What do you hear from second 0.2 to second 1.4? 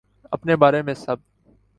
اپنے بارے میں سب